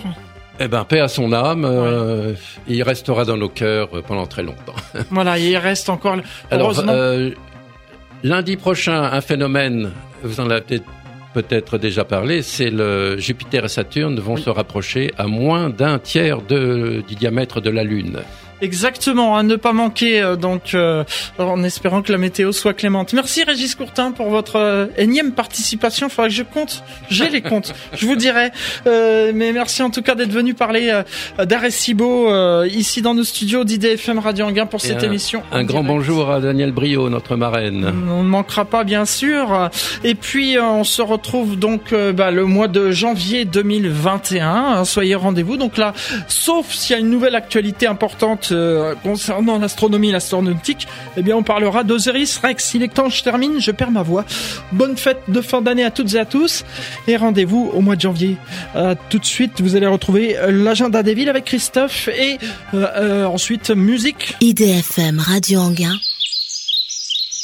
[0.60, 1.66] Eh ben, paix à son âme.
[1.66, 2.34] euh,
[2.68, 4.76] il restera dans nos cœurs pendant très longtemps.
[5.12, 6.18] Voilà, il reste encore.
[6.52, 6.92] Alors, Heureusement.
[6.94, 7.32] euh,
[8.24, 9.92] lundi prochain, un phénomène,
[10.24, 10.84] vous en avez peut-être
[11.34, 14.42] peut-être déjà parlé, c'est le Jupiter et Saturne vont Oui.
[14.42, 18.20] se rapprocher à moins d'un tiers de, du diamètre de la Lune.
[18.62, 21.04] Exactement, à ne pas manquer, euh, donc euh,
[21.38, 23.12] en espérant que la météo soit clémente.
[23.14, 26.08] Merci Régis Courtin pour votre euh, énième participation.
[26.08, 28.52] Il faudrait que je compte, j'ai les comptes, je vous dirai.
[28.88, 30.90] Euh, mais merci en tout cas d'être venu parler
[31.40, 35.44] euh, d'Arecibo euh, ici dans nos studios d'IDFM Radio Anguin pour Et cette un- émission.
[35.52, 35.98] Un grand direct.
[35.98, 37.92] bonjour à Daniel Brio, notre marraine.
[38.10, 39.70] On ne manquera pas, bien sûr.
[40.06, 44.48] Et puis, on se retrouve donc bah, le mois de janvier 2021.
[44.48, 45.58] hein, soyez rendez-vous.
[45.58, 45.94] Donc là,
[46.28, 50.88] sauf s'il y a une nouvelle actualité importante euh, concernant l'astronomie et l'astronautique,
[51.18, 52.74] eh bien, on parlera d'Osiris Rex.
[52.74, 54.26] Il est temps, je termine, je perds ma voix.
[54.72, 56.64] Bonne fête de fin d'année à toutes et à tous.
[57.08, 58.38] Et rendez-vous au mois de janvier.
[58.76, 62.38] Euh, tout de suite, vous allez retrouver euh, l'agenda des villes avec Christophe et
[62.74, 64.36] euh, ensuite musique.
[64.42, 65.98] IDFM Radio Anguin,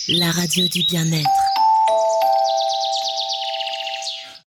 [0.09, 1.48] la radio du bien-être.